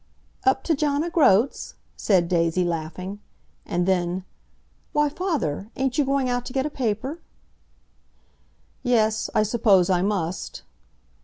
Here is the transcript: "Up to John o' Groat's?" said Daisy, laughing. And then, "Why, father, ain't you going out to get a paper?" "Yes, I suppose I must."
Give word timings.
"Up 0.45 0.63
to 0.63 0.73
John 0.73 1.03
o' 1.03 1.11
Groat's?" 1.11 1.75
said 1.95 2.27
Daisy, 2.27 2.63
laughing. 2.63 3.19
And 3.67 3.85
then, 3.87 4.25
"Why, 4.93 5.09
father, 5.09 5.69
ain't 5.75 5.99
you 5.99 6.05
going 6.05 6.27
out 6.27 6.43
to 6.47 6.53
get 6.53 6.65
a 6.65 6.71
paper?" 6.71 7.19
"Yes, 8.81 9.29
I 9.35 9.43
suppose 9.43 9.91
I 9.91 10.01
must." 10.01 10.63